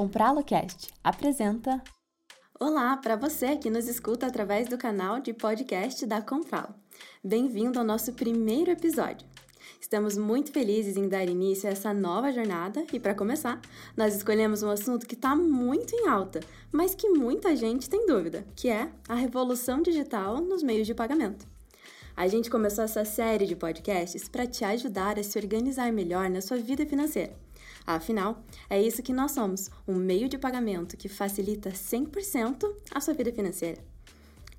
[0.00, 1.78] Compralo Cast apresenta.
[2.58, 6.74] Olá para você que nos escuta através do canal de podcast da Compralo.
[7.22, 9.28] Bem-vindo ao nosso primeiro episódio.
[9.78, 13.60] Estamos muito felizes em dar início a essa nova jornada e, para começar,
[13.94, 16.40] nós escolhemos um assunto que está muito em alta,
[16.72, 21.46] mas que muita gente tem dúvida, que é a revolução digital nos meios de pagamento.
[22.16, 26.40] A gente começou essa série de podcasts para te ajudar a se organizar melhor na
[26.40, 27.49] sua vida financeira.
[27.86, 33.14] Afinal, é isso que nós somos, um meio de pagamento que facilita 100% a sua
[33.14, 33.82] vida financeira.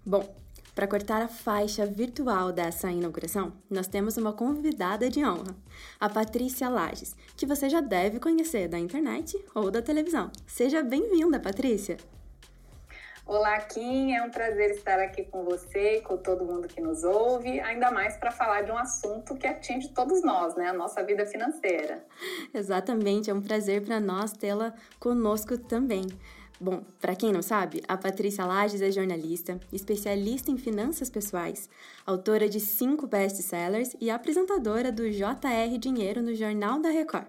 [0.06, 0.36] Bom,
[0.74, 5.56] para cortar a faixa virtual dessa inauguração, nós temos uma convidada de honra,
[6.00, 10.32] a Patrícia Lages, que você já deve conhecer da internet ou da televisão.
[10.48, 11.98] Seja bem-vinda, Patrícia!
[13.34, 17.06] Olá, Kim, é um prazer estar aqui com você e com todo mundo que nos
[17.06, 20.68] ouve, ainda mais para falar de um assunto que atinge todos nós, né?
[20.68, 22.06] A nossa vida financeira.
[22.54, 26.08] Exatamente, é um prazer para nós tê-la conosco também.
[26.60, 31.70] Bom, para quem não sabe, a Patrícia Lages é jornalista, especialista em finanças pessoais,
[32.06, 37.28] autora de cinco best-sellers e apresentadora do JR Dinheiro no Jornal da Record.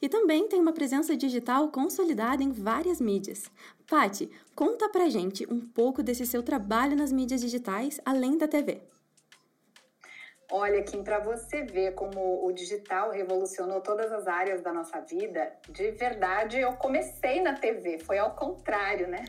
[0.00, 3.50] E também tem uma presença digital consolidada em várias mídias.
[3.88, 8.80] Pati, conta pra gente um pouco desse seu trabalho nas mídias digitais, além da TV.
[10.50, 15.52] Olha, Kim, para você ver como o digital revolucionou todas as áreas da nossa vida,
[15.68, 19.24] de verdade eu comecei na TV, foi ao contrário, né?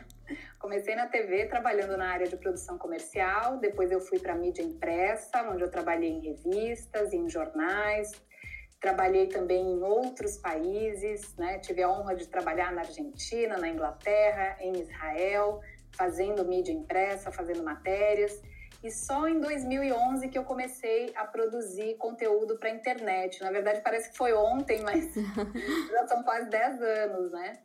[0.60, 5.42] Comecei na TV trabalhando na área de produção comercial, depois eu fui para mídia impressa,
[5.50, 8.12] onde eu trabalhei em revistas, em jornais,
[8.80, 11.58] Trabalhei também em outros países, né?
[11.58, 15.60] tive a honra de trabalhar na Argentina, na Inglaterra, em Israel,
[15.96, 18.40] fazendo mídia impressa, fazendo matérias.
[18.82, 23.42] E só em 2011 que eu comecei a produzir conteúdo para a internet.
[23.42, 25.12] Na verdade, parece que foi ontem, mas
[25.90, 27.58] já são quase 10 anos, né?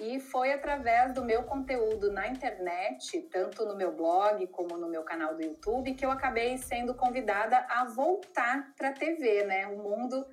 [0.00, 5.02] E foi através do meu conteúdo na internet, tanto no meu blog como no meu
[5.02, 9.66] canal do YouTube, que eu acabei sendo convidada a voltar para a TV, né?
[9.68, 10.26] O mundo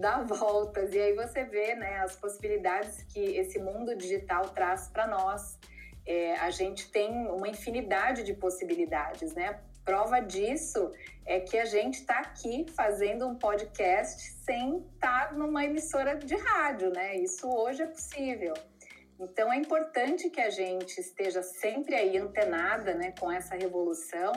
[0.00, 0.92] dá voltas.
[0.92, 5.58] E aí você vê né, as possibilidades que esse mundo digital traz para nós.
[6.06, 9.60] É, a gente tem uma infinidade de possibilidades, né?
[9.84, 10.90] Prova disso
[11.26, 16.34] é que a gente está aqui fazendo um podcast sem estar tá numa emissora de
[16.36, 17.16] rádio, né?
[17.16, 18.54] Isso hoje é possível.
[19.18, 24.32] Então é importante que a gente esteja sempre aí antenada, né, com essa revolução,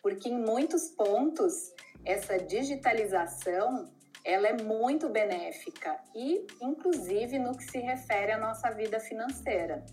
[0.00, 3.90] porque em muitos pontos essa digitalização
[4.24, 9.84] ela é muito benéfica e, inclusive, no que se refere à nossa vida financeira.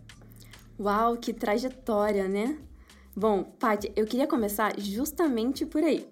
[0.79, 2.57] Uau, que trajetória, né?
[3.15, 6.07] Bom, Paty, eu queria começar justamente por aí.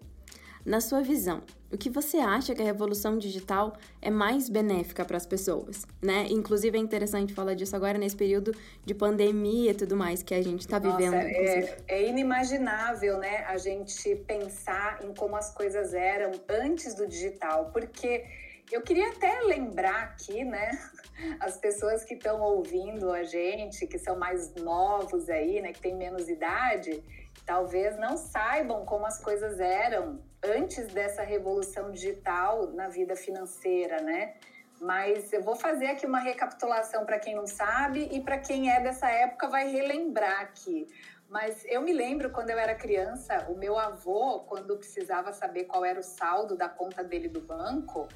[0.66, 1.44] Na sua visão,
[1.76, 6.26] o que você acha que a revolução digital é mais benéfica para as pessoas, né?
[6.30, 8.56] Inclusive é interessante falar disso agora nesse período
[8.86, 11.16] de pandemia e tudo mais que a gente está vivendo.
[11.16, 13.44] É, é, inimaginável, né?
[13.46, 18.24] A gente pensar em como as coisas eram antes do digital, porque
[18.72, 20.72] eu queria até lembrar aqui, né?
[21.40, 25.72] As pessoas que estão ouvindo a gente, que são mais novos aí, né?
[25.74, 27.04] Que têm menos idade
[27.46, 34.36] talvez não saibam como as coisas eram antes dessa revolução digital na vida financeira, né?
[34.80, 38.82] Mas eu vou fazer aqui uma recapitulação para quem não sabe e para quem é
[38.82, 40.88] dessa época vai relembrar aqui.
[41.30, 45.84] Mas eu me lembro quando eu era criança, o meu avô, quando precisava saber qual
[45.84, 48.08] era o saldo da conta dele do banco,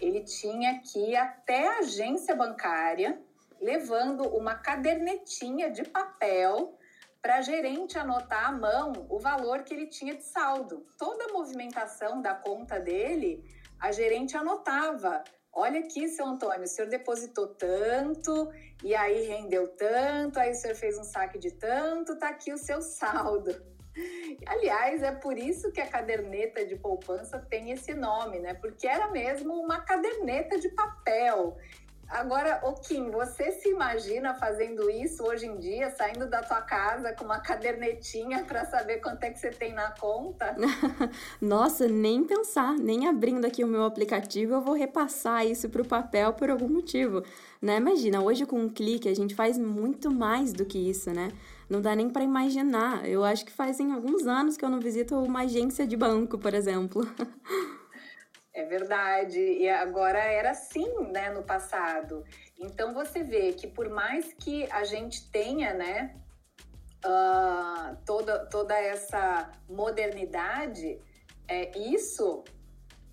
[0.00, 3.18] ele tinha que ir até a agência bancária
[3.60, 6.78] levando uma cadernetinha de papel
[7.22, 10.86] para gerente anotar à mão o valor que ele tinha de saldo.
[10.98, 13.44] Toda a movimentação da conta dele,
[13.80, 15.24] a gerente anotava.
[15.52, 18.50] Olha aqui, seu Antônio, o senhor depositou tanto,
[18.84, 22.58] e aí rendeu tanto, aí o senhor fez um saque de tanto, tá aqui o
[22.58, 23.50] seu saldo.
[24.46, 28.54] Aliás, é por isso que a caderneta de poupança tem esse nome, né?
[28.54, 31.56] Porque era mesmo uma caderneta de papel.
[32.08, 37.12] Agora, o Kim, você se imagina fazendo isso hoje em dia, saindo da tua casa
[37.12, 40.56] com uma cadernetinha para saber quanto é que você tem na conta?
[41.38, 45.86] Nossa, nem pensar, nem abrindo aqui o meu aplicativo eu vou repassar isso para o
[45.86, 47.22] papel por algum motivo,
[47.60, 47.76] né?
[47.76, 51.30] Imagina, hoje com um clique a gente faz muito mais do que isso, né?
[51.68, 53.06] Não dá nem para imaginar.
[53.06, 56.54] Eu acho que fazem alguns anos que eu não visito uma agência de banco, por
[56.54, 57.06] exemplo.
[58.58, 59.38] É verdade.
[59.38, 62.24] E agora era assim, né, no passado.
[62.58, 66.16] Então você vê que por mais que a gente tenha, né,
[67.06, 71.00] uh, toda, toda essa modernidade,
[71.46, 72.42] é, isso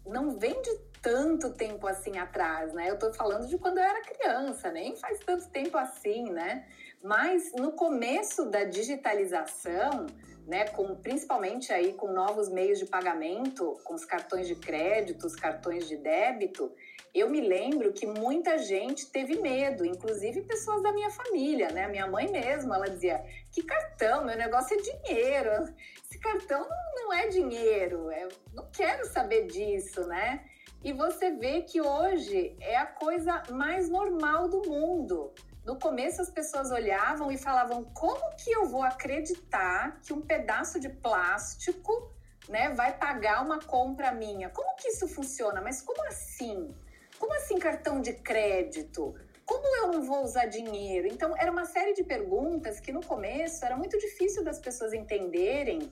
[0.03, 2.89] não vem de tanto tempo assim atrás, né?
[2.89, 6.65] Eu tô falando de quando eu era criança, nem faz tanto tempo assim, né?
[7.03, 10.07] Mas no começo da digitalização,
[10.45, 15.35] né, com principalmente aí com novos meios de pagamento, com os cartões de crédito, os
[15.35, 16.71] cartões de débito,
[17.15, 21.87] eu me lembro que muita gente teve medo, inclusive pessoas da minha família, né?
[21.87, 24.25] Minha mãe mesmo, ela dizia: "Que cartão?
[24.25, 25.73] Meu negócio é dinheiro.
[26.03, 28.11] Esse cartão não, não é dinheiro.
[28.11, 30.43] Eu não quero saber disso, né?"
[30.83, 35.33] E você vê que hoje é a coisa mais normal do mundo.
[35.65, 40.79] No começo as pessoas olhavam e falavam: como que eu vou acreditar que um pedaço
[40.79, 42.13] de plástico
[42.47, 44.47] né, vai pagar uma compra minha?
[44.49, 45.59] Como que isso funciona?
[45.61, 46.73] Mas como assim?
[47.17, 49.15] Como assim cartão de crédito?
[49.43, 51.07] Como eu não vou usar dinheiro?
[51.07, 55.91] Então, era uma série de perguntas que no começo era muito difícil das pessoas entenderem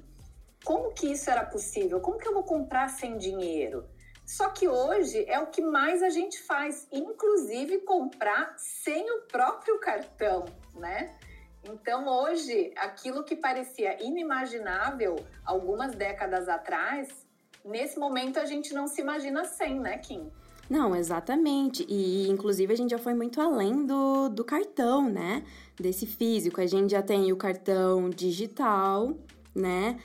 [0.63, 3.85] como que isso era possível, como que eu vou comprar sem dinheiro?
[4.33, 9.79] Só que hoje é o que mais a gente faz, inclusive comprar sem o próprio
[9.79, 11.15] cartão, né?
[11.63, 17.27] Então hoje, aquilo que parecia inimaginável algumas décadas atrás,
[17.63, 20.31] nesse momento a gente não se imagina sem, né, Kim?
[20.67, 21.85] Não, exatamente.
[21.87, 25.45] E inclusive a gente já foi muito além do, do cartão, né?
[25.79, 26.59] Desse físico.
[26.59, 29.15] A gente já tem o cartão digital,
[29.53, 29.99] né?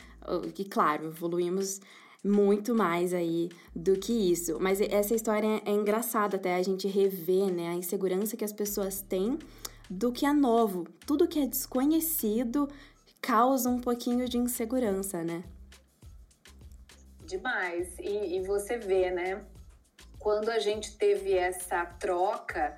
[0.54, 1.80] Que, claro, evoluímos
[2.28, 4.58] muito mais aí do que isso.
[4.60, 9.00] Mas essa história é engraçada até a gente rever, né, a insegurança que as pessoas
[9.00, 9.38] têm
[9.90, 10.84] do que é novo.
[11.06, 12.68] Tudo que é desconhecido
[13.20, 15.42] causa um pouquinho de insegurança, né?
[17.24, 17.88] Demais.
[17.98, 19.44] E, e você vê, né?
[20.18, 22.74] Quando a gente teve essa troca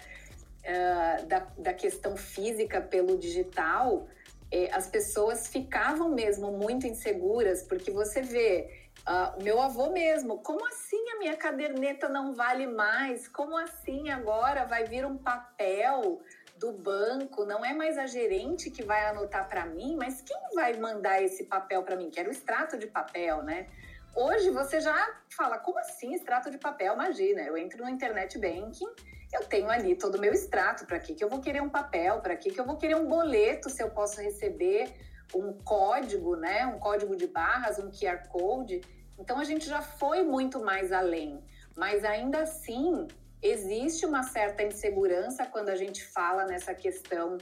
[0.64, 4.08] uh, da, da questão física pelo digital,
[4.52, 8.68] eh, as pessoas ficavam mesmo muito inseguras, porque você vê
[9.10, 13.26] Uh, o meu avô mesmo, como assim a minha caderneta não vale mais?
[13.26, 16.22] Como assim agora vai vir um papel
[16.56, 17.44] do banco?
[17.44, 21.42] Não é mais a gerente que vai anotar para mim, mas quem vai mandar esse
[21.42, 22.08] papel para mim?
[22.08, 23.66] Que era o extrato de papel, né?
[24.14, 24.94] Hoje você já
[25.28, 26.94] fala, como assim extrato de papel?
[26.94, 28.94] Imagina, eu entro no internet banking,
[29.32, 30.86] eu tenho ali todo o meu extrato.
[30.86, 32.20] Para que, que eu vou querer um papel?
[32.20, 34.88] Para que, que eu vou querer um boleto se eu posso receber
[35.34, 36.64] um código, né?
[36.66, 38.80] Um código de barras, um QR Code.
[39.20, 41.40] Então a gente já foi muito mais além,
[41.76, 43.06] mas ainda assim
[43.42, 47.38] existe uma certa insegurança quando a gente fala nessa questão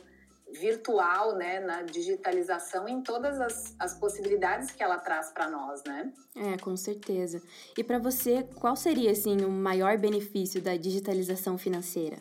[0.50, 6.10] virtual, né, na digitalização, em todas as, as possibilidades que ela traz para nós, né?
[6.34, 7.42] É, com certeza.
[7.76, 12.16] E para você, qual seria assim o maior benefício da digitalização financeira?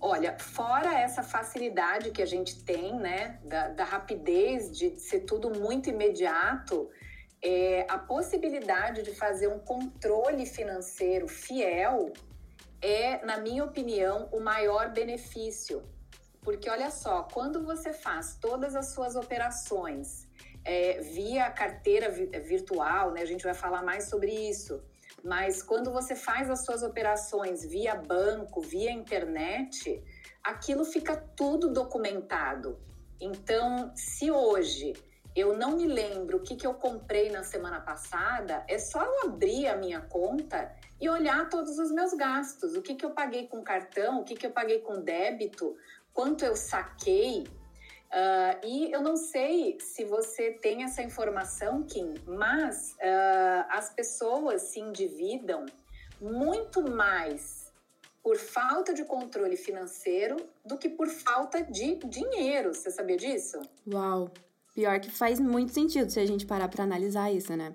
[0.00, 5.48] Olha, fora essa facilidade que a gente tem, né, da, da rapidez de ser tudo
[5.48, 6.90] muito imediato,
[7.42, 12.12] é, a possibilidade de fazer um controle financeiro fiel
[12.80, 15.82] é, na minha opinião, o maior benefício.
[16.42, 20.28] Porque olha só, quando você faz todas as suas operações
[20.64, 24.82] é, via carteira virtual, né, a gente vai falar mais sobre isso,
[25.24, 30.02] mas quando você faz as suas operações via banco, via internet,
[30.42, 32.76] aquilo fica tudo documentado.
[33.20, 34.94] Então, se hoje
[35.34, 39.30] eu não me lembro o que, que eu comprei na semana passada, é só eu
[39.30, 40.70] abrir a minha conta
[41.00, 42.76] e olhar todos os meus gastos.
[42.76, 45.76] O que, que eu paguei com cartão, o que, que eu paguei com débito,
[46.12, 47.44] quanto eu saquei.
[48.12, 54.62] Uh, e eu não sei se você tem essa informação, Kim, mas uh, as pessoas
[54.62, 55.64] se endividam
[56.20, 57.72] muito mais
[58.22, 62.74] por falta de controle financeiro do que por falta de dinheiro.
[62.74, 63.60] Você sabia disso?
[63.90, 64.30] Uau!
[64.74, 67.74] Pior que faz muito sentido se a gente parar para analisar isso, né?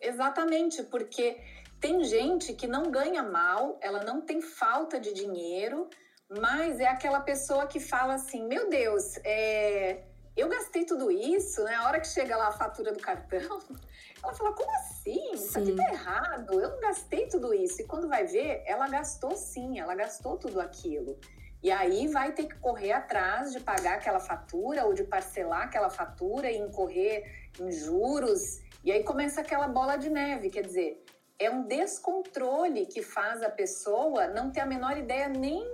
[0.00, 1.36] Exatamente, porque
[1.80, 5.88] tem gente que não ganha mal, ela não tem falta de dinheiro,
[6.28, 10.04] mas é aquela pessoa que fala assim: meu Deus, é,
[10.36, 11.74] eu gastei tudo isso, né?
[11.74, 13.60] A hora que chega lá a fatura do cartão,
[14.22, 15.32] ela fala: como assim?
[15.32, 17.82] Isso aqui tá errado, eu não gastei tudo isso.
[17.82, 21.18] E quando vai ver, ela gastou sim, ela gastou tudo aquilo.
[21.64, 25.88] E aí vai ter que correr atrás de pagar aquela fatura ou de parcelar aquela
[25.88, 28.60] fatura e incorrer em juros.
[28.84, 31.02] E aí começa aquela bola de neve, quer dizer,
[31.38, 35.66] é um descontrole que faz a pessoa não ter a menor ideia nem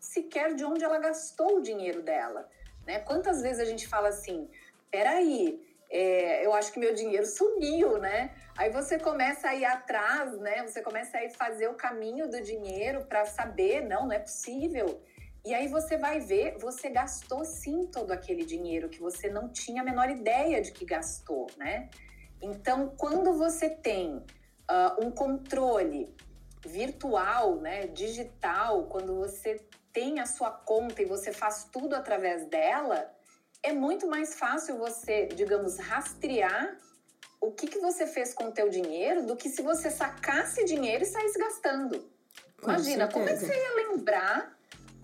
[0.00, 2.48] sequer de onde ela gastou o dinheiro dela.
[2.86, 3.00] Né?
[3.00, 4.48] Quantas vezes a gente fala assim,
[4.90, 8.34] peraí, é, eu acho que meu dinheiro sumiu, né?
[8.56, 10.66] Aí você começa a ir atrás, né?
[10.66, 15.02] Você começa a fazer o caminho do dinheiro para saber, não, não é possível.
[15.44, 19.82] E aí você vai ver, você gastou sim todo aquele dinheiro que você não tinha
[19.82, 21.90] a menor ideia de que gastou, né?
[22.40, 26.14] Então, quando você tem uh, um controle
[26.64, 29.60] virtual, né, digital, quando você
[29.92, 33.14] tem a sua conta e você faz tudo através dela,
[33.62, 36.78] é muito mais fácil você, digamos, rastrear
[37.40, 41.04] o que, que você fez com o teu dinheiro do que se você sacasse dinheiro
[41.04, 42.10] e saísse gastando.
[42.62, 44.53] Imagina, como é que você ia lembrar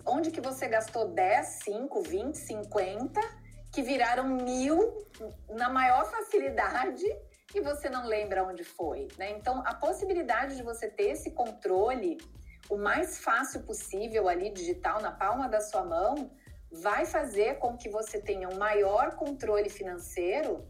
[0.05, 3.21] onde que você gastou 10, 5, 20, 50,
[3.71, 5.07] que viraram mil
[5.49, 7.05] na maior facilidade
[7.53, 9.31] e você não lembra onde foi, né?
[9.31, 12.17] Então, a possibilidade de você ter esse controle
[12.69, 16.31] o mais fácil possível ali digital na palma da sua mão
[16.71, 20.65] vai fazer com que você tenha um maior controle financeiro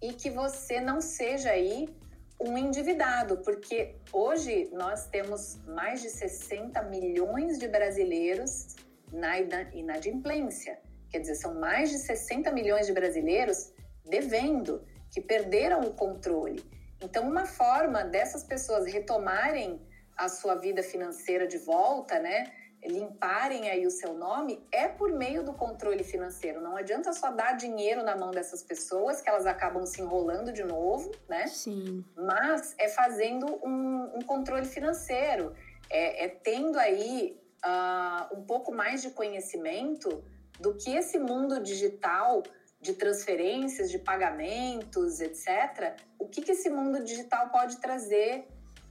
[0.00, 1.94] e que você não seja aí
[2.40, 8.76] um endividado, porque hoje nós temos mais de 60 milhões de brasileiros
[9.12, 9.38] na
[9.72, 10.78] inadimplência.
[11.10, 13.72] Quer dizer, são mais de 60 milhões de brasileiros
[14.08, 16.64] devendo, que perderam o controle.
[17.02, 19.80] Então, uma forma dessas pessoas retomarem
[20.16, 22.52] a sua vida financeira de volta, né?
[22.82, 26.60] Limparem aí o seu nome é por meio do controle financeiro.
[26.60, 30.64] Não adianta só dar dinheiro na mão dessas pessoas que elas acabam se enrolando de
[30.64, 31.46] novo, né?
[31.46, 32.04] Sim.
[32.16, 35.54] Mas é fazendo um, um controle financeiro,
[35.90, 40.24] é, é tendo aí uh, um pouco mais de conhecimento
[40.58, 42.42] do que esse mundo digital
[42.80, 45.96] de transferências, de pagamentos, etc.
[46.18, 48.48] O que, que esse mundo digital pode trazer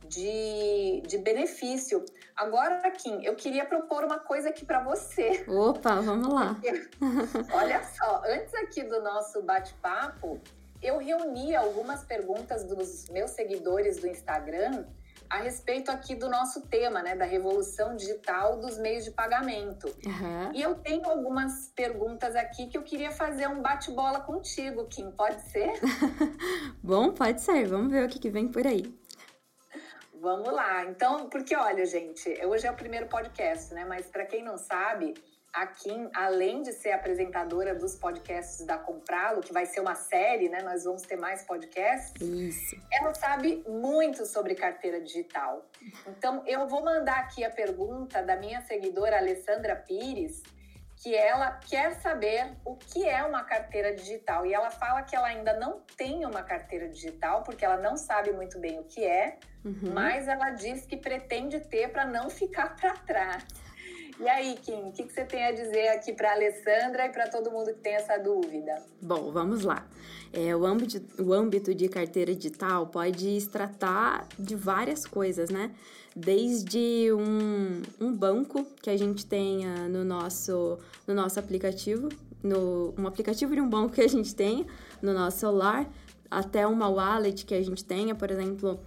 [0.07, 2.03] de, de benefício.
[2.35, 5.43] Agora, Kim, eu queria propor uma coisa aqui para você.
[5.47, 6.59] Opa, vamos lá.
[7.53, 10.39] Olha só, antes aqui do nosso bate-papo,
[10.81, 14.85] eu reuni algumas perguntas dos meus seguidores do Instagram
[15.29, 19.87] a respeito aqui do nosso tema, né, da revolução digital dos meios de pagamento.
[20.03, 20.51] Uhum.
[20.53, 25.11] E eu tenho algumas perguntas aqui que eu queria fazer um bate-bola contigo, Kim.
[25.11, 25.71] Pode ser?
[26.81, 27.67] Bom, pode ser.
[27.67, 28.98] Vamos ver o que, que vem por aí.
[30.19, 30.85] Vamos lá.
[30.85, 33.85] Então, porque olha, gente, hoje é o primeiro podcast, né?
[33.85, 35.13] Mas para quem não sabe,
[35.53, 40.49] a Kim, além de ser apresentadora dos podcasts da Comprá-lo, que vai ser uma série,
[40.49, 40.61] né?
[40.61, 42.21] Nós vamos ter mais podcasts.
[42.21, 42.75] Isso.
[42.91, 45.65] Ela sabe muito sobre carteira digital.
[46.07, 50.43] Então, eu vou mandar aqui a pergunta da minha seguidora Alessandra Pires,
[51.01, 54.45] que ela quer saber o que é uma carteira digital.
[54.45, 58.33] E ela fala que ela ainda não tem uma carteira digital, porque ela não sabe
[58.33, 59.93] muito bem o que é, uhum.
[59.93, 63.45] mas ela diz que pretende ter para não ficar para trás.
[64.19, 67.29] E aí, Kim, o que, que você tem a dizer aqui para Alessandra e para
[67.29, 68.83] todo mundo que tem essa dúvida?
[69.01, 69.87] Bom, vamos lá.
[70.33, 75.71] É, o, âmbito, o âmbito de carteira digital pode se tratar de várias coisas, né?
[76.21, 82.09] Desde um, um banco que a gente tenha no nosso, no nosso aplicativo,
[82.43, 84.65] no, um aplicativo de um banco que a gente tenha
[85.01, 85.89] no nosso celular,
[86.29, 88.77] até uma wallet que a gente tenha, por exemplo,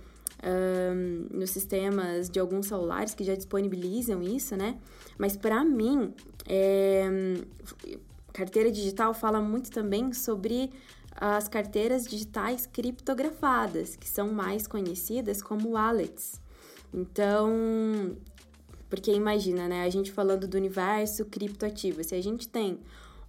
[0.44, 4.76] um, nos sistemas de alguns celulares que já disponibilizam isso, né?
[5.16, 6.12] Mas para mim,
[6.46, 7.08] é,
[8.32, 10.70] carteira digital fala muito também sobre
[11.16, 16.41] as carteiras digitais criptografadas, que são mais conhecidas como wallets.
[16.92, 18.16] Então,
[18.90, 19.84] porque imagina, né?
[19.84, 22.78] A gente falando do universo criptoativo, se a gente tem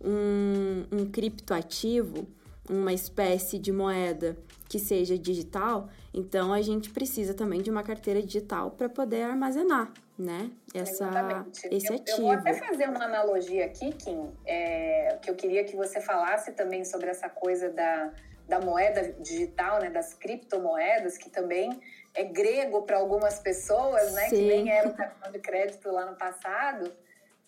[0.03, 2.27] um, um criptoativo,
[2.69, 8.21] uma espécie de moeda que seja digital, então a gente precisa também de uma carteira
[8.21, 10.51] digital para poder armazenar, né?
[10.73, 12.21] Essa, esse eu, ativo.
[12.21, 16.51] Eu vou até fazer uma analogia aqui, Kim, é, que eu queria que você falasse
[16.53, 18.11] também sobre essa coisa da,
[18.53, 19.89] da moeda digital, né?
[19.89, 21.81] Das criptomoedas, que também
[22.13, 24.29] é grego para algumas pessoas, né?
[24.29, 24.35] Sim.
[24.35, 26.95] Que nem era o cartão de crédito lá no passado.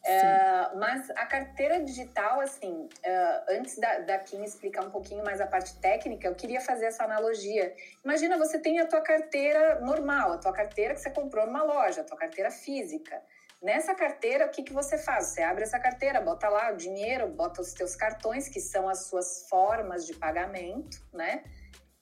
[0.05, 5.41] Uh, mas a carteira digital, assim, uh, antes da, da Kim explicar um pouquinho mais
[5.41, 7.73] a parte técnica, eu queria fazer essa analogia.
[8.03, 12.01] Imagina, você tem a tua carteira normal, a tua carteira que você comprou numa loja,
[12.01, 13.19] a tua carteira física.
[13.61, 15.27] Nessa carteira, o que, que você faz?
[15.27, 19.05] Você abre essa carteira, bota lá o dinheiro, bota os teus cartões, que são as
[19.05, 21.43] suas formas de pagamento, né?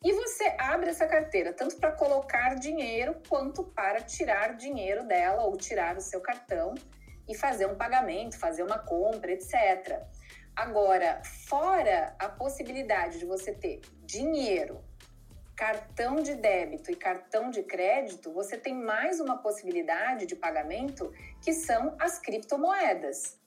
[0.03, 5.55] E você abre essa carteira tanto para colocar dinheiro quanto para tirar dinheiro dela ou
[5.55, 6.75] tirar o seu cartão
[7.27, 10.01] e fazer um pagamento, fazer uma compra, etc.
[10.53, 14.83] Agora, fora a possibilidade de você ter dinheiro,
[15.55, 21.53] cartão de débito e cartão de crédito, você tem mais uma possibilidade de pagamento que
[21.53, 23.38] são as criptomoedas.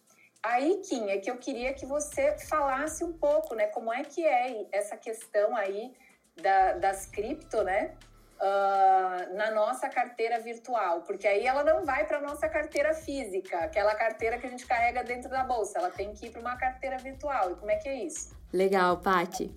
[0.43, 3.67] Aí, Kim, é que eu queria que você falasse um pouco, né?
[3.67, 5.93] Como é que é essa questão aí
[6.37, 7.97] da, das cripto, né?
[8.41, 13.59] uh, na nossa carteira virtual, porque aí ela não vai para a nossa carteira física,
[13.59, 16.57] aquela carteira que a gente carrega dentro da bolsa, ela tem que ir para uma
[16.57, 17.53] carteira virtual.
[17.53, 18.35] E como é que é isso?
[18.53, 19.53] Legal, Pati.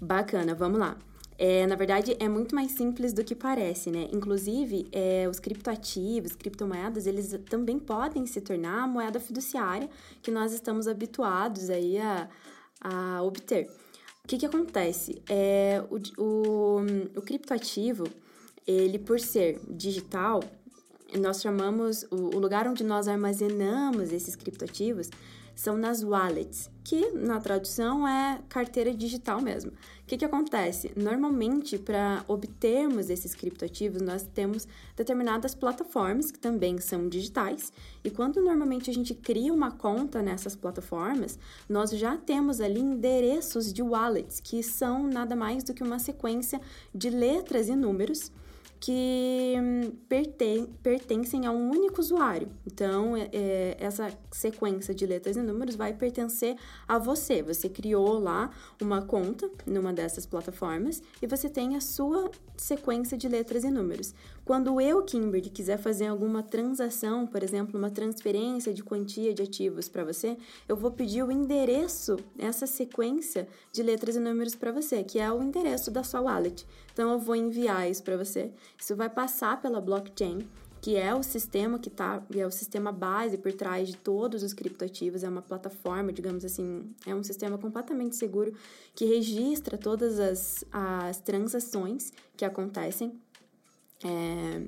[0.00, 0.96] Bacana, vamos lá.
[1.38, 4.08] É, na verdade, é muito mais simples do que parece, né?
[4.12, 9.88] Inclusive, é, os criptoativos, criptomoedas, eles também podem se tornar a moeda fiduciária
[10.22, 12.28] que nós estamos habituados aí a,
[12.80, 13.68] a obter.
[14.24, 15.22] O que, que acontece?
[15.28, 16.80] É, o, o,
[17.16, 18.04] o criptoativo,
[18.66, 20.42] ele por ser digital,
[21.18, 25.10] nós chamamos o, o lugar onde nós armazenamos esses criptoativos
[25.54, 29.72] são nas wallets, que na tradução é carteira digital mesmo.
[30.06, 30.92] O que, que acontece?
[30.94, 37.72] Normalmente, para obtermos esses criptoativos, nós temos determinadas plataformas que também são digitais,
[38.04, 41.36] e quando normalmente a gente cria uma conta nessas plataformas,
[41.68, 46.60] nós já temos ali endereços de wallets, que são nada mais do que uma sequência
[46.94, 48.30] de letras e números
[48.80, 52.48] que hum, perten pertencem a um único usuário.
[52.66, 56.56] Então, é, é, essa sequência de letras e números vai pertencer
[56.86, 57.42] a você.
[57.42, 63.28] Você criou lá uma conta numa dessas plataformas e você tem a sua sequência de
[63.28, 64.14] letras e números.
[64.46, 69.88] Quando eu, Kimberly, quiser fazer alguma transação, por exemplo, uma transferência de quantia de ativos
[69.88, 70.38] para você,
[70.68, 75.32] eu vou pedir o endereço, essa sequência de letras e números para você, que é
[75.32, 76.64] o endereço da sua wallet.
[76.92, 78.52] Então, eu vou enviar isso para você.
[78.78, 80.46] Isso vai passar pela blockchain
[80.80, 84.52] que é o sistema que tá, é o sistema base por trás de todos os
[84.52, 88.54] criptoativos, é uma plataforma, digamos assim, é um sistema completamente seguro
[88.94, 93.20] que registra todas as, as transações que acontecem
[94.06, 94.62] é,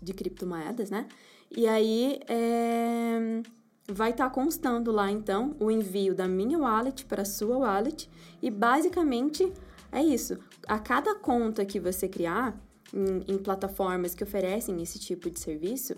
[0.00, 1.06] de criptomoedas, né?
[1.54, 3.42] E aí é,
[3.86, 8.08] vai estar tá constando lá então o envio da minha wallet para a sua wallet
[8.40, 9.52] e basicamente
[9.90, 10.38] é isso.
[10.66, 12.58] A cada conta que você criar,
[12.94, 15.94] em, em plataformas que oferecem esse tipo de serviço,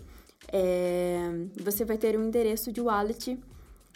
[0.53, 3.39] é, você vai ter um endereço de wallet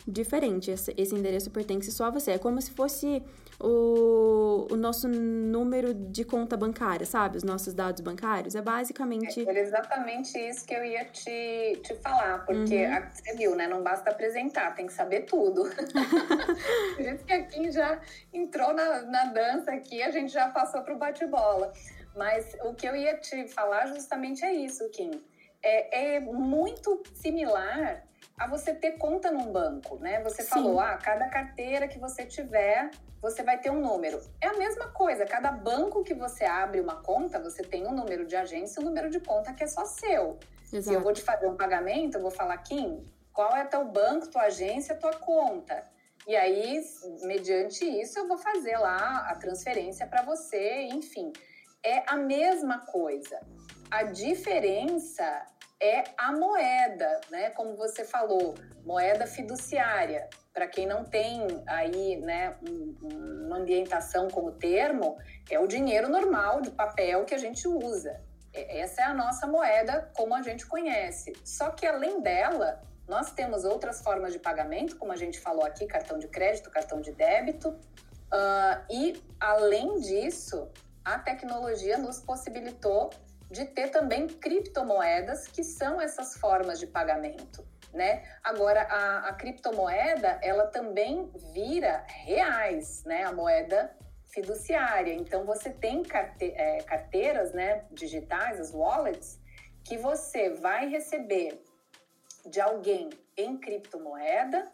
[0.08, 0.70] diferente.
[0.70, 2.32] Esse, esse, endereço pertence só a você.
[2.32, 3.22] É como se fosse
[3.60, 7.36] o, o nosso número de conta bancária, sabe?
[7.36, 8.54] Os nossos dados bancários.
[8.54, 9.46] É basicamente.
[9.48, 13.02] É, exatamente isso que eu ia te, te falar, porque uhum.
[13.12, 13.68] você viu, né?
[13.68, 15.64] Não basta apresentar, tem que saber tudo.
[16.96, 18.00] Por isso que a Kim já
[18.32, 21.73] entrou na, na dança aqui, a gente já passou para o bate-bola.
[22.16, 25.10] Mas o que eu ia te falar justamente é isso, Kim.
[25.62, 28.04] É, é muito similar
[28.38, 30.22] a você ter conta num banco, né?
[30.22, 30.48] Você Sim.
[30.48, 34.20] falou, ah, cada carteira que você tiver, você vai ter um número.
[34.40, 38.26] É a mesma coisa, cada banco que você abre uma conta, você tem um número
[38.26, 40.38] de agência e um número de conta que é só seu.
[40.72, 40.82] Exato.
[40.82, 44.28] Se eu vou te fazer um pagamento, eu vou falar, Kim, qual é teu banco,
[44.28, 45.82] tua agência, tua conta?
[46.26, 46.80] E aí,
[47.22, 51.32] mediante isso, eu vou fazer lá a transferência para você, enfim
[51.82, 53.40] é a mesma coisa.
[53.90, 55.46] A diferença
[55.80, 57.50] é a moeda, né?
[57.50, 60.28] Como você falou, moeda fiduciária.
[60.52, 65.17] Para quem não tem aí, né, um, uma ambientação com o termo,
[65.49, 68.21] é o dinheiro normal de papel que a gente usa.
[68.52, 71.32] Essa é a nossa moeda como a gente conhece.
[71.45, 75.86] Só que além dela, nós temos outras formas de pagamento, como a gente falou aqui,
[75.86, 77.69] cartão de crédito, cartão de débito.
[77.69, 80.69] Uh, e além disso,
[81.04, 83.10] a tecnologia nos possibilitou
[83.50, 87.67] de ter também criptomoedas, que são essas formas de pagamento.
[87.93, 88.23] Né?
[88.45, 93.25] Agora, a, a criptomoeda, ela também vira reais, né?
[93.25, 95.15] A moeda fiduciária.
[95.15, 99.41] Então, você tem carte, é, carteiras né, digitais, as wallets,
[99.84, 101.65] que você vai receber
[102.45, 104.71] de alguém em criptomoeda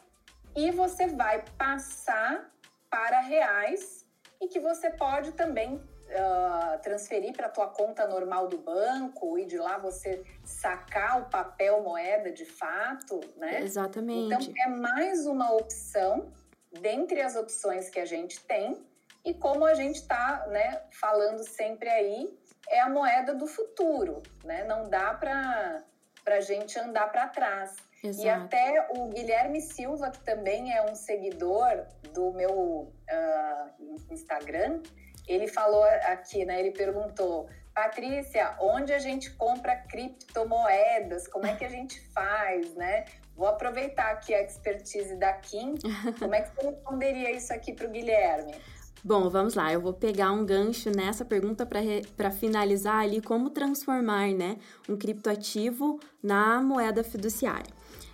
[0.56, 2.50] e você vai passar
[2.90, 4.04] para reais
[4.40, 5.80] e que você pode também
[6.14, 11.24] uh, transferir para a tua conta normal do banco e de lá você sacar o
[11.26, 13.60] papel moeda de fato, né?
[13.62, 14.34] Exatamente.
[14.34, 16.32] Então é mais uma opção
[16.80, 18.84] dentre as opções que a gente tem
[19.24, 24.64] e como a gente está, né, falando sempre aí, é a moeda do futuro, né?
[24.64, 25.82] Não dá para
[26.24, 27.76] para gente andar para trás.
[28.02, 28.26] Exato.
[28.26, 34.80] E até o Guilherme Silva, que também é um seguidor do meu uh, Instagram,
[35.26, 36.60] ele falou aqui, né?
[36.60, 41.26] Ele perguntou, Patrícia, onde a gente compra criptomoedas?
[41.26, 43.04] Como é que a gente faz, né?
[43.36, 45.74] Vou aproveitar aqui a expertise da Kim.
[46.18, 48.54] Como é que você responderia isso aqui para o Guilherme?
[49.02, 49.72] Bom, vamos lá.
[49.72, 54.56] Eu vou pegar um gancho nessa pergunta para finalizar ali como transformar né,
[54.88, 57.70] um criptoativo na moeda fiduciária.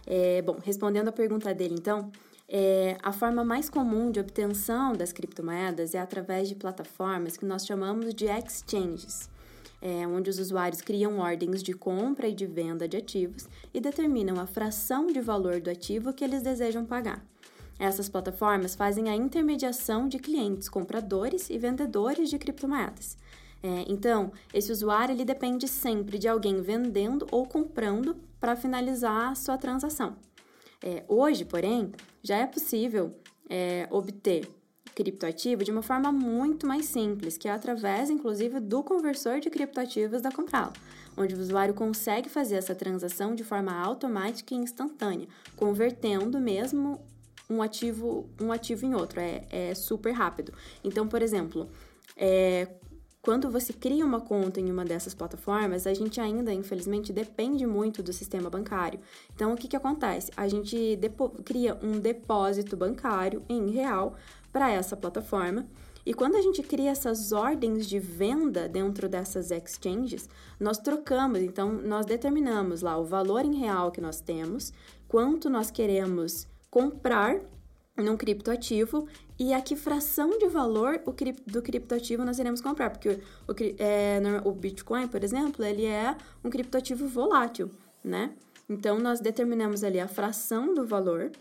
[0.07, 2.11] É, bom, respondendo a pergunta dele, então,
[2.53, 7.65] é, a forma mais comum de obtenção das criptomoedas é através de plataformas que nós
[7.65, 9.31] chamamos de exchanges,
[9.81, 14.41] é, onde os usuários criam ordens de compra e de venda de ativos e determinam
[14.41, 17.25] a fração de valor do ativo que eles desejam pagar.
[17.79, 23.17] Essas plataformas fazem a intermediação de clientes compradores e vendedores de criptomoedas.
[23.63, 29.35] É, então, esse usuário ele depende sempre de alguém vendendo ou comprando para finalizar a
[29.37, 30.17] sua transação.
[30.83, 33.15] É, hoje, porém, já é possível
[33.49, 34.49] é, obter
[34.95, 40.21] criptoativo de uma forma muito mais simples, que é através, inclusive, do conversor de criptoativos
[40.21, 40.73] da Compralo,
[41.17, 47.01] onde o usuário consegue fazer essa transação de forma automática e instantânea, convertendo mesmo
[47.49, 49.21] um ativo, um ativo em outro.
[49.21, 50.53] É, é super rápido.
[50.85, 51.69] Então, por exemplo,
[52.17, 52.69] é,
[53.23, 58.03] quando você cria uma conta em uma dessas plataformas, a gente ainda, infelizmente, depende muito
[58.03, 58.99] do sistema bancário.
[59.35, 60.31] Então, o que, que acontece?
[60.37, 60.99] A gente
[61.45, 64.15] cria um depósito bancário em real
[64.51, 65.67] para essa plataforma.
[66.05, 70.27] E quando a gente cria essas ordens de venda dentro dessas exchanges,
[70.59, 74.73] nós trocamos, então nós determinamos lá o valor em real que nós temos,
[75.07, 77.39] quanto nós queremos comprar
[77.99, 79.07] num criptoativo
[79.41, 81.15] e a que fração de valor o
[81.51, 86.51] do criptoativo nós iremos comprar, porque o, é, o Bitcoin, por exemplo, ele é um
[86.51, 87.71] criptoativo volátil,
[88.05, 88.35] né?
[88.69, 91.33] Então, nós determinamos ali a fração do valor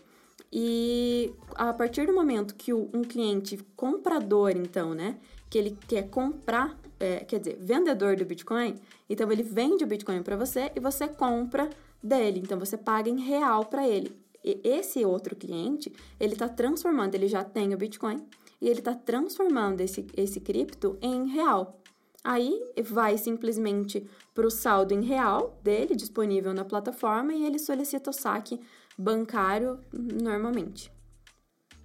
[0.50, 5.18] e a partir do momento que o, um cliente comprador, então, né,
[5.50, 8.76] que ele quer comprar, é, quer dizer, vendedor do Bitcoin,
[9.10, 11.68] então ele vende o Bitcoin para você e você compra
[12.02, 14.18] dele, então você paga em real para ele.
[14.42, 18.26] Esse outro cliente, ele está transformando, ele já tem o Bitcoin
[18.60, 21.80] e ele está transformando esse, esse cripto em real.
[22.22, 28.10] Aí vai simplesmente para o saldo em real dele, disponível na plataforma, e ele solicita
[28.10, 28.60] o saque
[28.96, 30.92] bancário normalmente.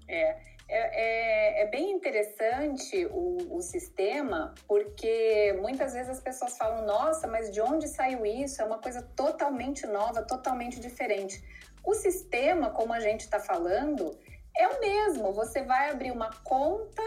[0.07, 0.37] É,
[0.67, 7.27] é, é, é bem interessante o, o, sistema, porque muitas vezes as pessoas falam: nossa,
[7.27, 8.61] mas de onde saiu isso?
[8.61, 11.41] É uma coisa totalmente nova, totalmente diferente.
[11.85, 14.17] O sistema, como a gente está falando,
[14.57, 15.31] é o mesmo.
[15.33, 17.03] Você vai abrir uma conta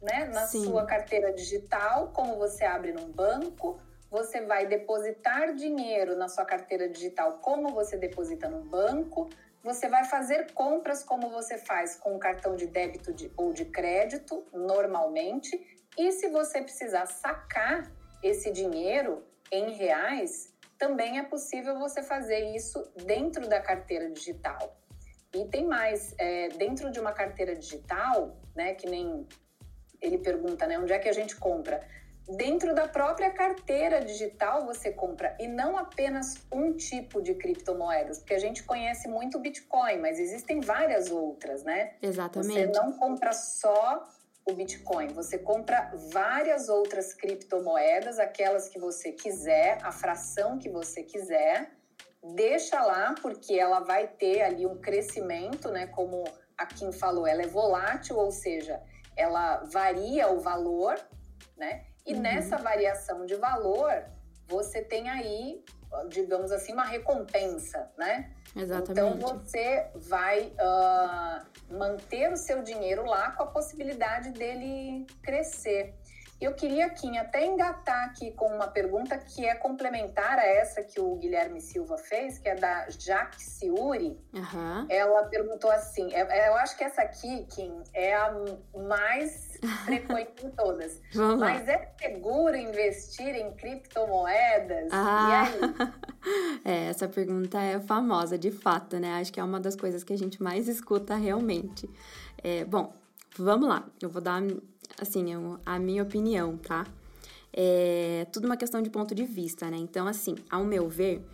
[0.00, 0.64] né, na Sim.
[0.64, 3.78] sua carteira digital, como você abre num banco.
[4.10, 9.28] Você vai depositar dinheiro na sua carteira digital, como você deposita num banco.
[9.62, 14.46] Você vai fazer compras como você faz com cartão de débito de, ou de crédito,
[14.52, 15.58] normalmente.
[15.98, 17.90] E se você precisar sacar
[18.22, 24.76] esse dinheiro em reais, também é possível você fazer isso dentro da carteira digital.
[25.34, 29.26] E tem mais, é, dentro de uma carteira digital, né, que nem
[30.00, 31.84] ele pergunta, né, onde é que a gente compra?
[32.28, 38.32] Dentro da própria carteira digital você compra e não apenas um tipo de criptomoedas, porque
[38.32, 41.94] a gente conhece muito o Bitcoin, mas existem várias outras, né?
[42.00, 42.54] Exatamente.
[42.54, 44.08] Você não compra só
[44.46, 45.08] o Bitcoin.
[45.08, 51.70] Você compra várias outras criptomoedas, aquelas que você quiser, a fração que você quiser,
[52.22, 55.86] deixa lá, porque ela vai ter ali um crescimento, né?
[55.86, 56.24] Como
[56.56, 58.82] a Kim falou, ela é volátil, ou seja,
[59.16, 60.96] ela varia o valor,
[61.56, 61.84] né?
[62.06, 62.20] E uhum.
[62.20, 64.04] nessa variação de valor,
[64.46, 65.64] você tem aí,
[66.08, 68.30] digamos assim, uma recompensa, né?
[68.56, 69.16] Exatamente.
[69.16, 75.94] Então você vai uh, manter o seu dinheiro lá com a possibilidade dele crescer.
[76.40, 81.00] Eu queria, Kim, até engatar aqui com uma pergunta que é complementar a essa que
[81.00, 84.18] o Guilherme Silva fez, que é da Jaque Ciuri.
[84.32, 84.86] Uhum.
[84.90, 88.34] Ela perguntou assim: é, é, eu acho que essa aqui, Kim, é a
[88.74, 89.53] mais
[89.84, 91.00] frequente de todas.
[91.12, 91.72] Vamos Mas lá.
[91.72, 94.88] é seguro investir em criptomoedas?
[94.92, 95.28] Ah.
[95.28, 96.62] E aí?
[96.64, 99.14] é, essa pergunta é famosa, de fato, né?
[99.14, 101.88] Acho que é uma das coisas que a gente mais escuta realmente.
[102.42, 102.92] É, bom,
[103.36, 103.84] vamos lá.
[104.00, 104.42] Eu vou dar
[105.00, 105.26] assim,
[105.64, 106.86] a minha opinião, tá?
[107.52, 109.76] É tudo uma questão de ponto de vista, né?
[109.76, 111.24] Então, assim, ao meu ver,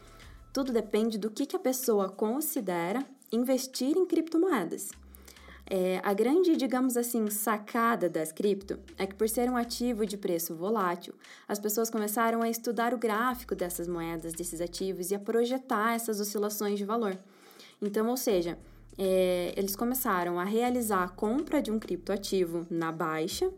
[0.52, 4.90] tudo depende do que, que a pessoa considera investir em criptomoedas.
[5.72, 10.16] É, a grande, digamos assim, sacada das cripto é que, por ser um ativo de
[10.16, 11.14] preço volátil,
[11.46, 16.18] as pessoas começaram a estudar o gráfico dessas moedas, desses ativos e a projetar essas
[16.18, 17.16] oscilações de valor.
[17.80, 18.58] Então, ou seja,
[18.98, 23.48] é, eles começaram a realizar a compra de um criptoativo na baixa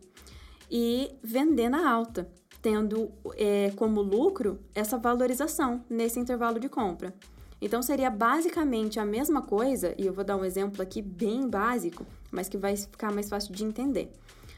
[0.71, 7.15] e vender na alta, tendo é, como lucro essa valorização nesse intervalo de compra.
[7.63, 12.05] Então seria basicamente a mesma coisa, e eu vou dar um exemplo aqui bem básico,
[12.29, 14.11] mas que vai ficar mais fácil de entender.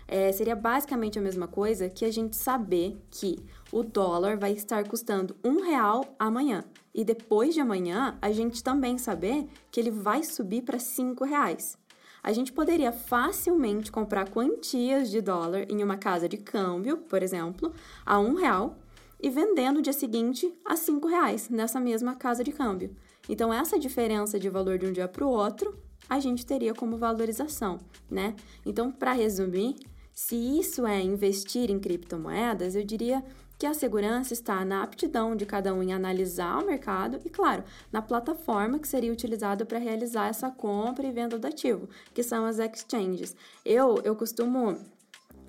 [0.08, 3.38] É, seria basicamente a mesma coisa que a gente saber que
[3.70, 6.64] o dólar vai estar custando um real amanhã.
[6.94, 11.76] E depois de amanhã, a gente também saber que ele vai subir para cinco reais.
[12.22, 17.70] A gente poderia facilmente comprar quantias de dólar em uma casa de câmbio, por exemplo,
[18.06, 18.78] a um real
[19.24, 22.94] e vender no dia seguinte a cinco reais nessa mesma casa de câmbio.
[23.26, 25.74] Então essa diferença de valor de um dia para o outro
[26.10, 28.36] a gente teria como valorização, né?
[28.66, 29.76] Então, para resumir,
[30.12, 33.24] se isso é investir em criptomoedas, eu diria
[33.58, 37.64] que a segurança está na aptidão de cada um em analisar o mercado e, claro,
[37.90, 42.44] na plataforma que seria utilizada para realizar essa compra e venda do ativo, que são
[42.44, 43.34] as exchanges.
[43.64, 44.76] Eu, eu costumo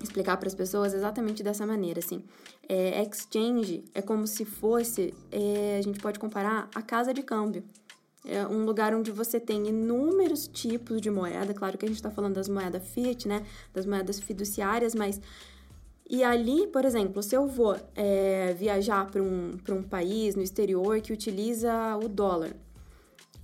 [0.06, 2.22] explicar para as pessoas exatamente dessa maneira, assim.
[2.68, 7.62] É, exchange é como se fosse, é, a gente pode comparar a casa de câmbio.
[8.24, 11.54] É um lugar onde você tem inúmeros tipos de moeda.
[11.54, 13.44] Claro que a gente está falando das moedas fiat, né?
[13.72, 15.20] Das moedas fiduciárias, mas.
[16.08, 21.00] E ali, por exemplo, se eu vou é, viajar para um, um país no exterior
[21.00, 22.52] que utiliza o dólar,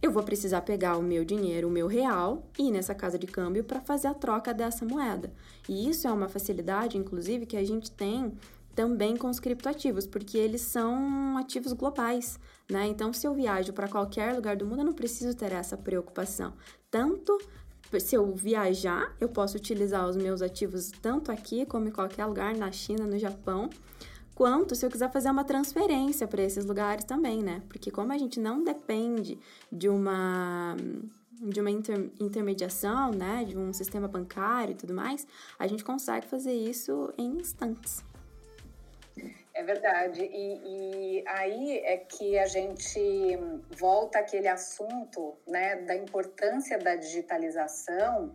[0.03, 3.27] eu vou precisar pegar o meu dinheiro, o meu real, e ir nessa casa de
[3.29, 5.33] câmbio para fazer a troca dessa moeda.
[5.69, 8.33] E isso é uma facilidade, inclusive, que a gente tem
[8.75, 12.89] também com os criptoativos, porque eles são ativos globais, né?
[12.89, 16.53] Então, se eu viajo para qualquer lugar do mundo, eu não preciso ter essa preocupação.
[16.91, 17.39] Tanto
[18.01, 22.57] se eu viajar, eu posso utilizar os meus ativos tanto aqui como em qualquer lugar,
[22.57, 23.71] na China, no Japão,
[24.35, 27.63] quanto se eu quiser fazer uma transferência para esses lugares também, né?
[27.69, 29.39] Porque como a gente não depende
[29.71, 30.77] de uma
[31.43, 35.27] de uma inter, intermediação, né, de um sistema bancário e tudo mais,
[35.59, 38.05] a gente consegue fazer isso em instantes.
[39.55, 40.23] É verdade.
[40.23, 43.39] E, e, aí é que a gente
[43.77, 48.33] volta àquele assunto né, da importância da digitalização uh,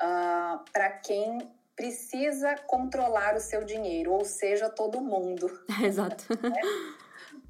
[0.00, 1.38] ah, para quem
[1.78, 5.48] precisa controlar o seu dinheiro, ou seja, todo mundo.
[5.80, 6.24] Exato.
[6.42, 6.60] Né?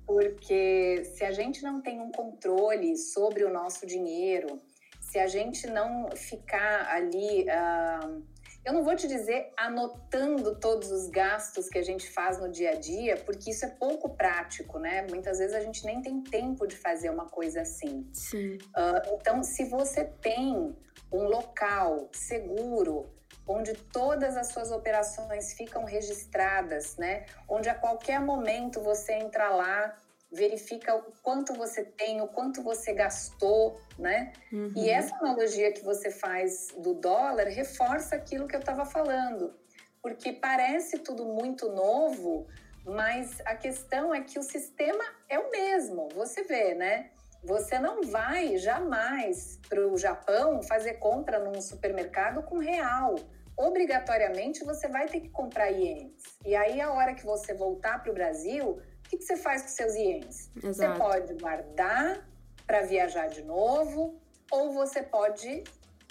[0.06, 4.60] Porque se a gente não tem um controle sobre o nosso dinheiro,
[5.00, 7.44] se a gente não ficar ali.
[7.44, 8.22] Uh,
[8.64, 12.72] eu não vou te dizer anotando todos os gastos que a gente faz no dia
[12.72, 15.06] a dia, porque isso é pouco prático, né?
[15.08, 18.06] Muitas vezes a gente nem tem tempo de fazer uma coisa assim.
[18.12, 18.56] Sim.
[18.56, 20.76] Uh, então, se você tem
[21.10, 23.06] um local seguro,
[23.48, 27.24] onde todas as suas operações ficam registradas, né?
[27.48, 29.96] Onde a qualquer momento você entra lá
[30.30, 34.32] verifica o quanto você tem, o quanto você gastou, né?
[34.52, 34.72] Uhum.
[34.76, 39.54] E essa analogia que você faz do dólar reforça aquilo que eu estava falando,
[40.02, 42.46] porque parece tudo muito novo,
[42.84, 46.08] mas a questão é que o sistema é o mesmo.
[46.14, 47.10] Você vê, né?
[47.42, 53.14] Você não vai jamais para o Japão fazer compra num supermercado com real.
[53.58, 56.22] Obrigatoriamente você vai ter que comprar ienes.
[56.46, 59.62] E aí, a hora que você voltar para o Brasil, o que, que você faz
[59.62, 60.48] com seus ienes?
[60.62, 60.74] Exato.
[60.74, 62.24] Você pode guardar
[62.64, 64.20] para viajar de novo
[64.52, 65.64] ou você pode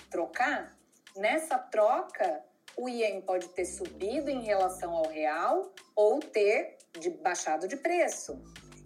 [0.09, 0.75] trocar.
[1.15, 2.43] Nessa troca,
[2.75, 8.41] o ien pode ter subido em relação ao real ou ter de, baixado de preço.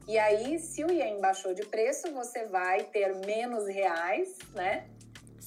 [0.08, 4.88] E aí, se o ien baixou de preço, você vai ter menos reais, né?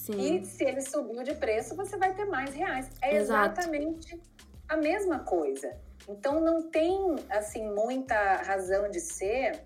[0.05, 0.21] Sim.
[0.21, 2.91] E se ele subiu de preço, você vai ter mais reais.
[3.01, 3.59] É Exato.
[3.59, 4.21] exatamente
[4.69, 5.75] a mesma coisa.
[6.07, 9.65] Então não tem assim muita razão de ser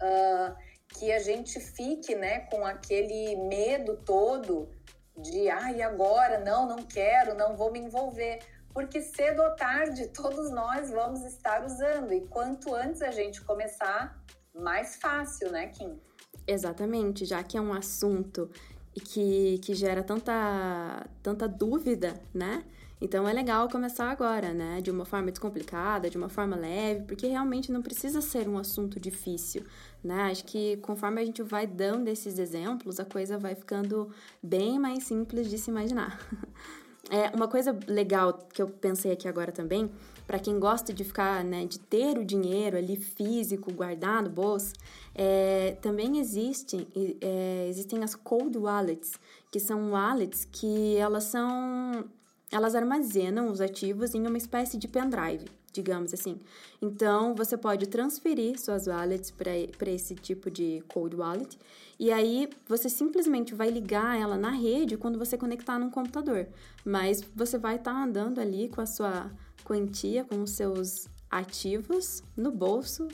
[0.00, 0.54] uh,
[0.90, 4.68] que a gente fique, né, com aquele medo todo
[5.16, 6.38] de, ah, e agora?
[6.38, 8.38] Não, não quero, não vou me envolver.
[8.72, 12.12] Porque cedo ou tarde todos nós vamos estar usando.
[12.12, 14.16] E quanto antes a gente começar,
[14.54, 16.00] mais fácil, né, Kim?
[16.46, 18.48] Exatamente, já que é um assunto
[18.94, 22.64] que, que gera tanta, tanta dúvida, né?
[23.00, 24.80] Então é legal começar agora, né?
[24.82, 29.00] De uma forma descomplicada, de uma forma leve, porque realmente não precisa ser um assunto
[29.00, 29.64] difícil,
[30.04, 30.30] né?
[30.30, 34.10] Acho que conforme a gente vai dando esses exemplos, a coisa vai ficando
[34.42, 36.18] bem mais simples de se imaginar.
[37.08, 39.90] É, uma coisa legal que eu pensei aqui agora também,
[40.30, 44.74] para quem gosta de ficar, né, de ter o dinheiro ali físico guardado bolso,
[45.12, 46.86] é, também existem,
[47.20, 49.18] é, existem as cold wallets,
[49.50, 52.04] que são wallets que elas são
[52.48, 56.38] elas armazenam os ativos em uma espécie de pendrive, digamos assim.
[56.80, 61.58] Então, você pode transferir suas wallets para esse tipo de cold wallet
[61.98, 66.46] e aí você simplesmente vai ligar ela na rede quando você conectar num computador.
[66.84, 69.30] Mas você vai estar tá andando ali com a sua
[69.70, 73.06] quantia, com os seus ativos no bolso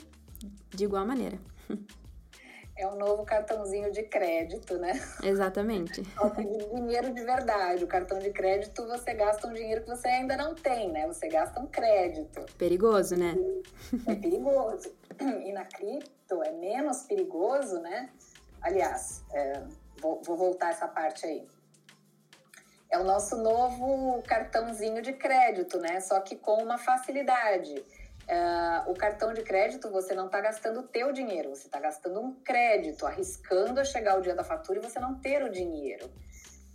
[0.71, 1.37] de igual maneira.
[2.75, 4.99] É um novo cartãozinho de crédito, né?
[5.21, 6.03] Exatamente.
[6.17, 7.83] Só que dinheiro de verdade.
[7.83, 11.05] O cartão de crédito você gasta um dinheiro que você ainda não tem, né?
[11.05, 12.43] Você gasta um crédito.
[12.57, 13.35] Perigoso, né?
[14.07, 14.91] É perigoso.
[15.43, 18.09] E na cripto é menos perigoso, né?
[18.61, 19.63] Aliás, é,
[19.99, 21.47] vou, vou voltar essa parte aí.
[22.89, 25.99] É o nosso novo cartãozinho de crédito, né?
[25.99, 27.83] Só que com uma facilidade
[28.27, 32.19] Uh, o cartão de crédito você não está gastando o teu dinheiro, você está gastando
[32.19, 36.11] um crédito, arriscando a chegar o dia da fatura e você não ter o dinheiro.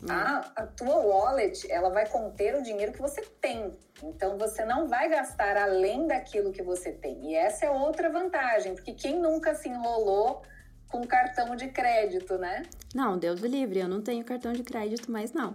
[0.08, 3.70] A, a tua wallet, ela vai conter o dinheiro que você tem.
[4.02, 7.30] Então, você não vai gastar além daquilo que você tem.
[7.30, 10.42] E essa é outra vantagem, porque quem nunca se enrolou
[10.88, 12.62] com cartão de crédito, né?
[12.94, 15.54] Não, Deus do livre, eu não tenho cartão de crédito mais não.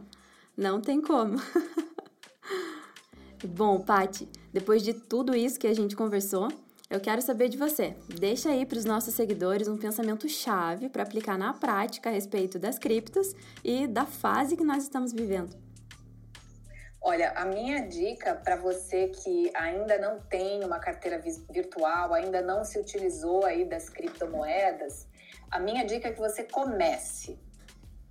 [0.57, 1.37] Não tem como.
[3.45, 6.47] Bom, Pati, depois de tudo isso que a gente conversou,
[6.89, 7.95] eu quero saber de você.
[8.09, 12.57] Deixa aí para os nossos seguidores um pensamento chave para aplicar na prática a respeito
[12.57, 15.55] das criptos e da fase que nós estamos vivendo.
[16.99, 22.63] Olha, a minha dica para você que ainda não tem uma carteira virtual, ainda não
[22.63, 25.07] se utilizou aí das criptomoedas,
[25.51, 27.39] a minha dica é que você comece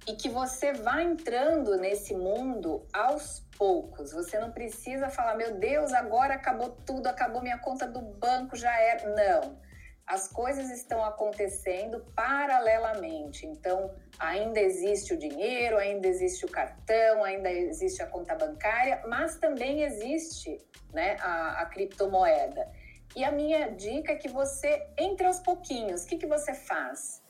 [0.07, 4.12] e que você vá entrando nesse mundo aos poucos.
[4.12, 8.73] Você não precisa falar, meu Deus, agora acabou tudo, acabou minha conta do banco, já
[8.81, 9.05] é.
[9.05, 9.59] Não.
[10.07, 13.45] As coisas estão acontecendo paralelamente.
[13.45, 19.37] Então, ainda existe o dinheiro, ainda existe o cartão, ainda existe a conta bancária, mas
[19.38, 22.71] também existe né, a, a criptomoeda.
[23.16, 26.05] E a minha dica é que você entre aos pouquinhos.
[26.05, 27.21] O que, que você faz?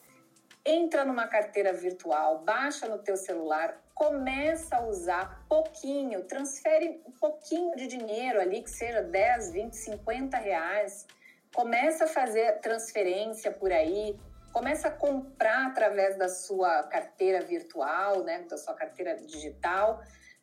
[0.66, 7.74] Entra numa carteira virtual, baixa no teu celular, começa a usar pouquinho, transfere um pouquinho
[7.76, 11.06] de dinheiro ali, que seja 10, 20, 50 reais,
[11.54, 14.18] começa a fazer transferência por aí,
[14.52, 20.02] começa a comprar através da sua carteira virtual, né, da sua carteira digital,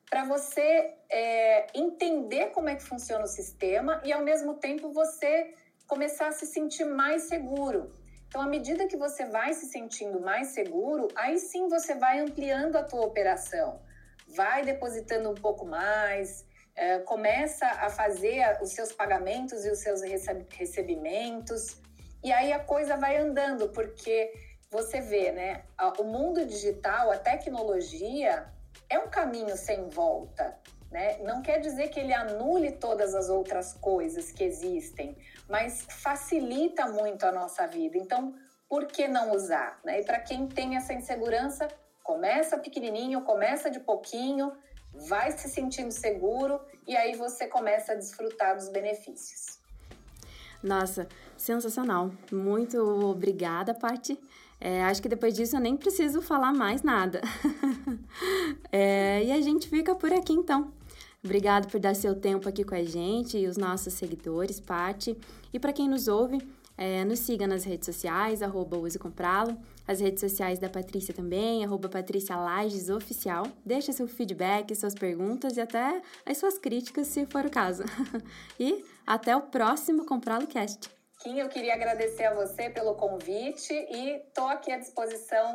[0.09, 5.53] para você é, entender como é que funciona o sistema e, ao mesmo tempo, você
[5.87, 7.91] começar a se sentir mais seguro.
[8.33, 12.75] Então, à medida que você vai se sentindo mais seguro, aí sim você vai ampliando
[12.75, 13.79] a tua operação,
[14.27, 16.43] vai depositando um pouco mais,
[16.75, 20.01] é, começa a fazer os seus pagamentos e os seus
[20.49, 21.79] recebimentos,
[22.23, 24.33] e aí a coisa vai andando, porque
[24.71, 25.61] você vê, né?
[25.99, 28.47] O mundo digital, a tecnologia
[28.89, 30.57] é um caminho sem volta.
[30.89, 31.17] Né?
[31.23, 35.17] Não quer dizer que ele anule todas as outras coisas que existem,
[35.49, 37.97] mas facilita muito a nossa vida.
[37.97, 38.33] Então,
[38.69, 39.79] por que não usar?
[39.83, 40.01] Né?
[40.01, 41.67] E para quem tem essa insegurança,
[42.03, 44.51] começa pequenininho, começa de pouquinho,
[45.07, 49.59] vai se sentindo seguro e aí você começa a desfrutar dos benefícios.
[50.61, 52.11] Nossa, sensacional.
[52.31, 52.77] Muito
[53.09, 54.19] obrigada, Paty.
[54.59, 57.21] É, acho que depois disso eu nem preciso falar mais nada.
[58.71, 60.71] é, e a gente fica por aqui então.
[61.23, 65.17] Obrigado por dar seu tempo aqui com a gente e os nossos seguidores, Pati.
[65.53, 66.37] E para quem nos ouve,
[66.77, 69.57] é, nos siga nas redes sociais, arroba Use Comprá-lo,
[69.87, 73.47] as redes sociais da Patrícia também, arroba Patrícia Lages Oficial.
[73.65, 77.83] Deixe seu feedback, suas perguntas e até as suas críticas, se for o caso.
[78.59, 80.89] e até o próximo Comprá-lo Cast.
[81.19, 85.53] Kim, eu queria agradecer a você pelo convite e estou aqui à disposição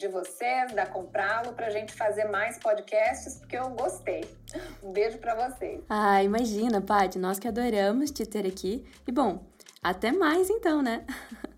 [0.00, 4.24] de vocês, da Comprá-lo, para a gente fazer mais podcasts, porque eu gostei.
[4.82, 5.82] Um beijo para vocês.
[5.90, 8.82] Ah, imagina, Paty, nós que adoramos te ter aqui.
[9.06, 9.44] E bom,
[9.82, 11.04] até mais então, né?